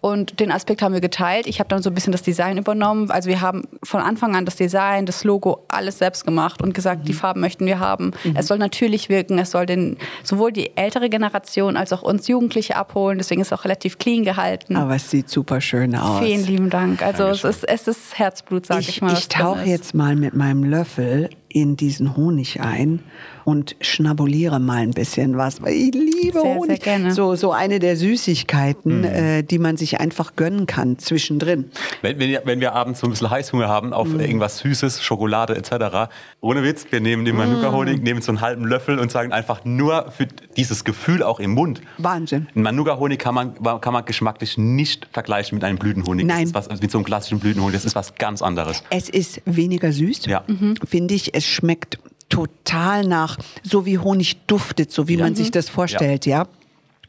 [0.00, 1.46] Und den Aspekt haben wir geteilt.
[1.46, 3.10] Ich habe dann so ein bisschen das Design übernommen.
[3.10, 7.02] Also wir haben von Anfang an das Design, das Logo, alles selbst gemacht und gesagt,
[7.02, 7.04] mhm.
[7.04, 8.12] die Farben möchten wir haben.
[8.24, 8.34] Mhm.
[8.36, 12.76] Es soll natürlich wirken, es soll den, sowohl die ältere Generation als auch uns Jugendliche
[12.76, 13.18] abholen.
[13.18, 14.76] Deswegen ist es auch relativ clean gehalten.
[14.76, 16.20] Aber es sieht super schön aus.
[16.20, 17.02] Vielen lieben Dank.
[17.02, 19.12] Also es ist, es ist Herzblut, sage ich, ich, mal.
[19.12, 23.00] Ich tauche jetzt mal mit meinem Löffel in diesen Honig ein
[23.44, 26.82] und schnabuliere mal ein bisschen was, weil ich liebe sehr, Honig.
[26.82, 27.12] Sehr gerne.
[27.12, 29.04] So, so eine der Süßigkeiten, mhm.
[29.04, 31.70] äh, die man sich einfach gönnen kann zwischendrin.
[32.02, 34.20] Wenn, wenn, wenn wir abends so ein bisschen Heißhunger haben auf mhm.
[34.20, 38.02] irgendwas Süßes, Schokolade etc., ohne Witz, wir nehmen den Manuka-Honig, mhm.
[38.04, 40.26] nehmen so einen halben Löffel und sagen einfach nur für
[40.56, 41.80] dieses Gefühl auch im Mund.
[41.98, 42.48] Wahnsinn.
[42.54, 46.26] Ein Manuka-Honig kann man, kann man geschmacklich nicht vergleichen mit einem Blütenhonig.
[46.26, 46.50] Nein.
[46.52, 48.82] Das ist was, mit so einem klassischen Blütenhonig, das ist was ganz anderes.
[48.90, 50.44] Es ist weniger süß, ja.
[50.46, 50.74] mhm.
[50.86, 51.34] finde ich.
[51.34, 51.98] Es schmeckt
[52.32, 55.24] total nach, so wie Honig duftet, so wie ja.
[55.24, 56.44] man sich das vorstellt, ja.
[56.44, 56.48] ja.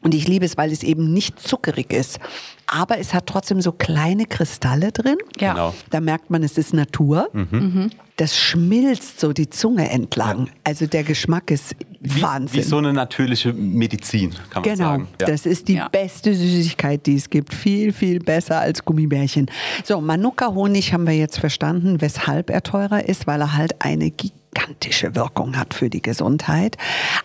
[0.02, 2.20] Und ich liebe es, weil es eben nicht zuckerig ist.
[2.66, 5.16] Aber es hat trotzdem so kleine Kristalle drin.
[5.38, 5.54] Ja.
[5.54, 5.74] Genau.
[5.88, 7.30] Da merkt man, es ist Natur.
[7.32, 7.48] Mhm.
[7.50, 7.90] mhm.
[8.16, 10.48] Das schmilzt so die Zunge entlang.
[10.62, 12.60] Also der Geschmack ist wie, Wahnsinn.
[12.60, 14.76] Wie so eine natürliche Medizin, kann man genau.
[14.76, 15.08] sagen.
[15.18, 15.88] Genau, das ist die ja.
[15.88, 17.52] beste Süßigkeit, die es gibt.
[17.52, 19.50] Viel, viel besser als Gummibärchen.
[19.82, 24.43] So, Manuka-Honig haben wir jetzt verstanden, weshalb er teurer ist, weil er halt eine gigantische
[24.54, 26.76] gigantische Wirkung hat für die Gesundheit.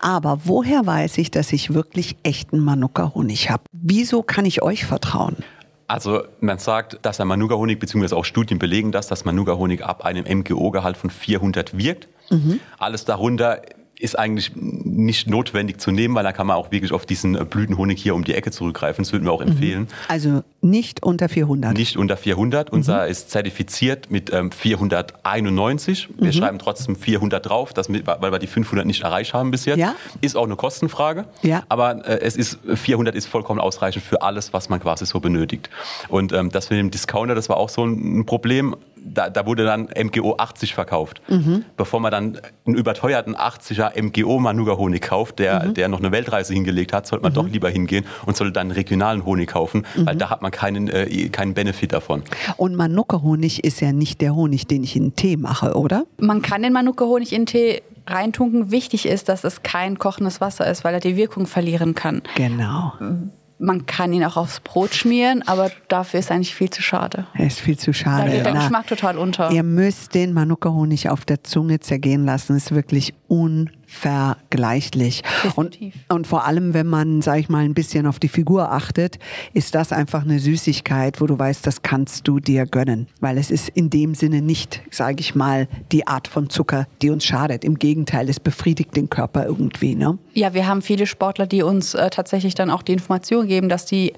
[0.02, 3.64] Aber woher weiß ich, dass ich wirklich echten Manuka-Honig habe?
[3.72, 5.38] Wieso kann ich euch vertrauen?
[5.88, 10.26] Also man sagt, dass der Manuka-Honig, beziehungsweise auch Studien belegen das, dass Manuka-Honig ab einem
[10.26, 12.08] MGO-Gehalt von 400 wirkt.
[12.30, 12.60] Mhm.
[12.78, 13.62] Alles darunter
[14.00, 17.44] ist eigentlich nicht notwendig zu nehmen, weil da kann man auch wirklich auf diesen äh,
[17.44, 19.04] Blütenhonig hier um die Ecke zurückgreifen.
[19.04, 19.52] Das würden wir auch mhm.
[19.52, 19.88] empfehlen.
[20.08, 21.78] Also nicht unter 400?
[21.78, 22.72] Nicht unter 400.
[22.72, 22.78] Mhm.
[22.78, 26.10] Unser ist zertifiziert mit ähm, 491.
[26.18, 26.32] Wir mhm.
[26.32, 29.80] schreiben trotzdem 400 drauf, dass, weil wir die 500 nicht erreicht haben bis jetzt.
[29.80, 29.96] Ja?
[30.22, 31.26] Ist auch eine Kostenfrage.
[31.42, 31.64] Ja.
[31.68, 35.70] Aber äh, es ist, 400 ist vollkommen ausreichend für alles, was man quasi so benötigt.
[36.08, 39.66] Und ähm, das mit dem Discounter, das war auch so ein Problem da, da, wurde
[39.66, 41.22] dann MGO 80 verkauft.
[41.28, 41.66] Mhm.
[41.78, 45.74] Bevor man dann einen überteuerten 80er MGO Manuga Honig kauft, der, mhm.
[45.74, 47.36] der noch eine Weltreise hingelegt hat, sollte man mhm.
[47.36, 50.20] doch lieber hingehen und sollte dann einen regionalen Honig kaufen, weil mhm.
[50.20, 52.24] da hat man keinen, äh, keinen Benefit davon.
[52.58, 56.06] Und Manuka Honig ist ja nicht der Honig, den ich in Tee mache, oder?
[56.20, 58.72] Man kann den Manuka Honig in Tee reintunken.
[58.72, 62.22] Wichtig ist, dass es kein kochendes Wasser ist, weil er die Wirkung verlieren kann.
[62.36, 62.94] Genau.
[63.62, 67.28] Man kann ihn auch aufs Brot schmieren, aber dafür ist eigentlich viel zu schade.
[67.34, 68.30] Er ist viel zu schade.
[68.30, 69.52] Da geht der Geschmack total unter.
[69.52, 72.56] Ihr müsst den Manuka-Honig auf der Zunge zergehen lassen.
[72.56, 75.24] Ist wirklich un vergleichlich.
[75.56, 75.78] Und,
[76.10, 79.18] und vor allem, wenn man, sag ich mal, ein bisschen auf die Figur achtet,
[79.54, 83.08] ist das einfach eine Süßigkeit, wo du weißt, das kannst du dir gönnen.
[83.20, 87.10] Weil es ist in dem Sinne nicht, sage ich mal, die Art von Zucker, die
[87.10, 87.64] uns schadet.
[87.64, 89.96] Im Gegenteil, es befriedigt den Körper irgendwie.
[89.96, 90.18] Ne?
[90.34, 93.86] Ja, wir haben viele Sportler, die uns äh, tatsächlich dann auch die Information geben, dass
[93.86, 94.14] die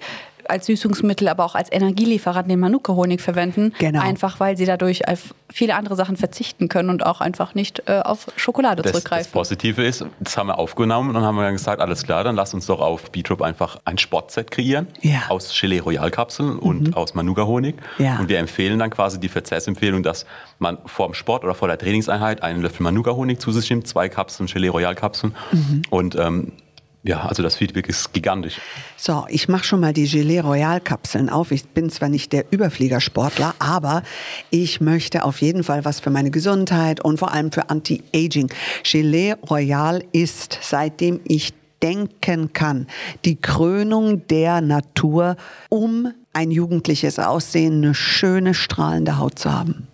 [0.50, 3.74] als Süßungsmittel, aber auch als Energielieferant den Manuka-Honig verwenden.
[3.80, 4.02] Genau.
[4.02, 8.00] Einfach weil sie dadurch auf viele andere Sachen verzichten können und auch einfach nicht äh,
[8.00, 9.26] auf Schokolade das, zurückgreifen.
[9.26, 12.24] Das Positive ist, das haben wir aufgenommen und dann haben wir dann gesagt, alles klar,
[12.24, 15.24] dann lass uns doch auf B-Drop einfach ein Sportset kreieren ja.
[15.30, 16.60] aus Gelee Royal Kapseln mhm.
[16.60, 17.76] und aus Manuka-Honig.
[17.98, 18.20] Ja.
[18.20, 20.26] Und wir empfehlen dann quasi die Verzehrsempfehlung, dass
[20.60, 24.10] man vor dem Sport oder vor der Trainingseinheit einen Löffel Manuka-Honig zu sich nimmt, zwei
[24.10, 25.82] Kapseln Gelee Royal Kapseln mhm.
[25.90, 26.54] und ähm,
[27.04, 28.60] ja, also das Feedback ist gigantisch.
[28.96, 31.52] So, ich mache schon mal die Gelee Royal Kapseln auf.
[31.52, 34.04] Ich bin zwar nicht der Überfliegersportler, aber
[34.52, 38.52] ich möchte auf jeden Fall was für meine Gesundheit und vor allem für Anti-Aging.
[38.84, 42.86] Gelee Royal ist, seitdem ich denken kann,
[43.26, 45.38] die Krönung der Natur,
[45.70, 49.88] um ein jugendliches Aussehen, eine schöne strahlende Haut zu haben.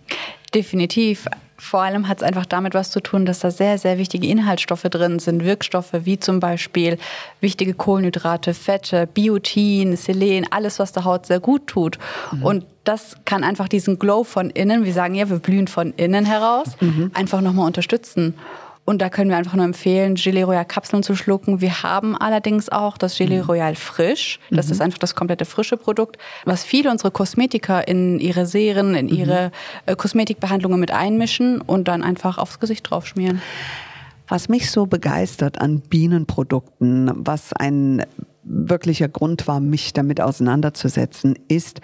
[0.54, 1.26] Definitiv
[1.60, 4.84] Vor allem hat es einfach damit was zu tun, dass da sehr, sehr wichtige Inhaltsstoffe
[4.84, 5.44] drin sind.
[5.44, 6.98] Wirkstoffe wie zum Beispiel
[7.40, 11.98] wichtige Kohlenhydrate, Fette, Biotin, Selen, alles, was der Haut sehr gut tut.
[12.30, 12.42] Mhm.
[12.44, 16.24] Und das kann einfach diesen Glow von innen, wir sagen ja, wir blühen von innen
[16.24, 17.10] heraus, mhm.
[17.12, 18.34] einfach nochmal unterstützen.
[18.88, 21.60] Und da können wir einfach nur empfehlen, Gelee Royal Kapseln zu schlucken.
[21.60, 23.44] Wir haben allerdings auch das Gelee mhm.
[23.44, 24.40] Royal frisch.
[24.50, 24.72] Das mhm.
[24.72, 29.52] ist einfach das komplette frische Produkt, was viele unserer Kosmetiker in ihre Serien, in ihre
[29.86, 29.94] mhm.
[29.98, 33.42] Kosmetikbehandlungen mit einmischen und dann einfach aufs Gesicht draufschmieren.
[34.26, 38.06] Was mich so begeistert an Bienenprodukten, was ein
[38.42, 41.82] wirklicher Grund war, mich damit auseinanderzusetzen, ist,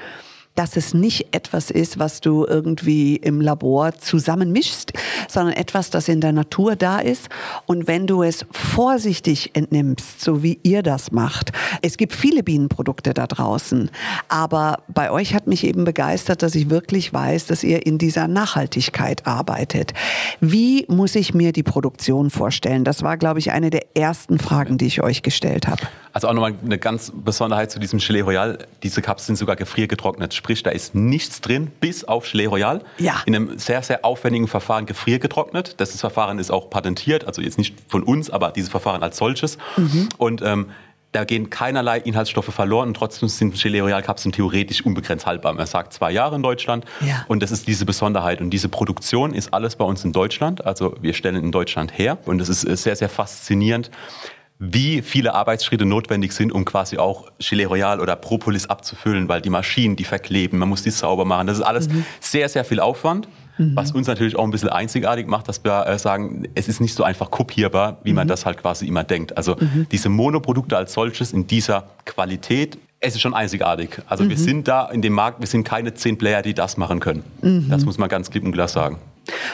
[0.54, 4.92] dass es nicht etwas ist, was du irgendwie im Labor zusammenmischst,
[5.28, 7.28] sondern etwas, das in der Natur da ist.
[7.66, 13.14] Und wenn du es vorsichtig entnimmst, so wie ihr das macht, es gibt viele Bienenprodukte
[13.14, 13.90] da draußen,
[14.28, 18.28] aber bei euch hat mich eben begeistert, dass ich wirklich weiß, dass ihr in dieser
[18.28, 19.92] Nachhaltigkeit arbeitet.
[20.40, 22.84] Wie muss ich mir die Produktion vorstellen?
[22.84, 25.82] Das war, glaube ich, eine der ersten Fragen, die ich euch gestellt habe.
[26.14, 28.58] Also auch nochmal eine ganz Besonderheit zu diesem Gelee Royal.
[28.84, 30.32] Diese Cups sind sogar gefriergetrocknet.
[30.32, 32.84] Sprich, da ist nichts drin, bis auf Gelee Royal.
[32.98, 33.20] Ja.
[33.26, 35.80] In einem sehr, sehr aufwendigen Verfahren gefriergetrocknet.
[35.80, 39.58] Das Verfahren ist auch patentiert, also jetzt nicht von uns, aber dieses Verfahren als solches.
[39.76, 40.08] Mhm.
[40.16, 40.70] Und ähm,
[41.14, 45.52] da gehen keinerlei Inhaltsstoffe verloren und trotzdem sind Gelee Royal Kapseln theoretisch unbegrenzt haltbar.
[45.52, 47.24] Man sagt zwei Jahre in Deutschland ja.
[47.28, 48.40] und das ist diese Besonderheit.
[48.40, 50.64] Und diese Produktion ist alles bei uns in Deutschland.
[50.64, 53.92] Also wir stellen in Deutschland her und es ist sehr, sehr faszinierend,
[54.58, 59.50] wie viele Arbeitsschritte notwendig sind, um quasi auch Gelee Royal oder Propolis abzufüllen, weil die
[59.50, 61.46] Maschinen, die verkleben, man muss die sauber machen.
[61.46, 62.04] Das ist alles mhm.
[62.20, 63.28] sehr, sehr viel Aufwand.
[63.58, 63.76] Mhm.
[63.76, 66.94] Was uns natürlich auch ein bisschen einzigartig macht, dass wir äh, sagen, es ist nicht
[66.94, 68.16] so einfach kopierbar, wie mhm.
[68.16, 69.36] man das halt quasi immer denkt.
[69.36, 69.86] Also mhm.
[69.90, 74.00] diese Monoprodukte als solches in dieser Qualität, es ist schon einzigartig.
[74.06, 74.40] Also wir mhm.
[74.40, 77.22] sind da in dem Markt, wir sind keine zehn Player, die das machen können.
[77.42, 77.66] Mhm.
[77.68, 78.98] Das muss man ganz klipp und klar sagen.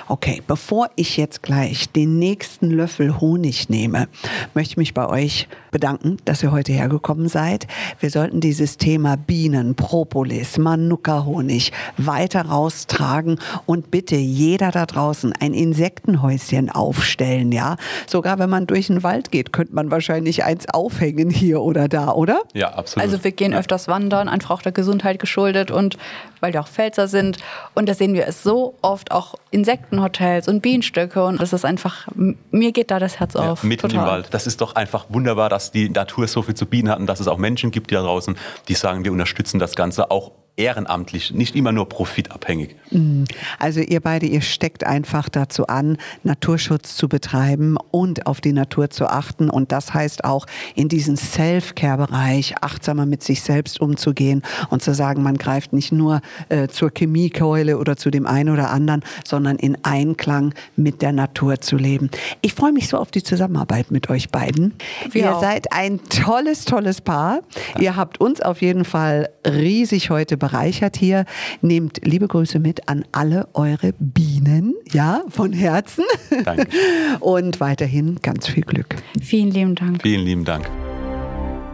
[0.08, 4.08] Okay, bevor ich jetzt gleich den nächsten Löffel Honig nehme,
[4.54, 7.66] möchte ich mich bei euch bedanken, dass ihr heute hergekommen seid.
[7.98, 15.54] Wir sollten dieses Thema Bienen, Propolis, Manuka-Honig weiter raustragen und bitte jeder da draußen ein
[15.54, 17.76] Insektenhäuschen aufstellen, ja?
[18.06, 22.12] Sogar wenn man durch den Wald geht, könnte man wahrscheinlich eins aufhängen hier oder da,
[22.12, 22.42] oder?
[22.54, 23.08] Ja, absolut.
[23.08, 25.96] Also wir gehen öfters wandern, einfach auch der Gesundheit geschuldet und
[26.40, 27.38] weil wir auch Pfälzer sind
[27.74, 32.06] und da sehen wir es so oft auch Insektenhotels und Bienenstöcke und das ist einfach,
[32.50, 33.62] mir geht da das Herz auf.
[33.62, 34.04] Ja, mitten Total.
[34.04, 34.28] im Wald.
[34.30, 37.20] Das ist doch einfach wunderbar, dass die Natur so viel zu bieten hat und dass
[37.20, 38.34] es auch Menschen gibt hier draußen,
[38.68, 42.76] die sagen, wir unterstützen das Ganze auch ehrenamtlich, nicht immer nur profitabhängig.
[42.90, 43.24] Mm.
[43.58, 48.90] Also ihr beide, ihr steckt einfach dazu an, Naturschutz zu betreiben und auf die Natur
[48.90, 49.48] zu achten.
[49.48, 55.22] Und das heißt auch, in diesen Self-Care-Bereich achtsamer mit sich selbst umzugehen und zu sagen,
[55.22, 59.78] man greift nicht nur äh, zur Chemiekeule oder zu dem einen oder anderen, sondern in
[59.84, 62.10] Einklang mit der Natur zu leben.
[62.42, 64.74] Ich freue mich so auf die Zusammenarbeit mit euch beiden.
[65.10, 65.40] Wir ihr auch.
[65.40, 67.40] seid ein tolles, tolles Paar.
[67.78, 71.24] Ihr habt uns auf jeden Fall riesig heute bereichert hier.
[71.62, 76.04] Nehmt liebe Grüße mit an alle eure Bienen, ja, von Herzen.
[76.44, 76.66] Danke.
[77.20, 78.96] Und weiterhin ganz viel Glück.
[79.22, 80.02] Vielen lieben Dank.
[80.02, 80.68] Vielen lieben Dank.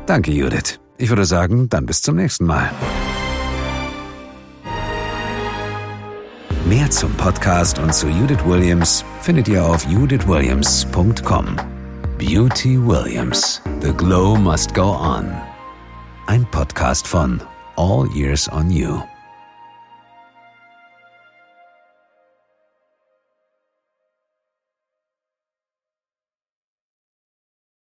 [0.05, 0.79] Danke, Judith.
[0.99, 2.71] Ich würde sagen, dann bis zum nächsten Mal.
[6.69, 11.57] Mehr zum Podcast und zu Judith Williams findet ihr auf judithwilliams.com.
[12.19, 13.63] Beauty Williams.
[13.83, 15.33] The Glow Must Go On.
[16.27, 17.41] Ein Podcast von
[17.77, 19.03] all years on you.